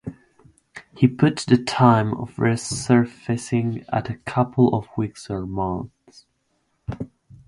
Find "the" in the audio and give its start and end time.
1.47-1.59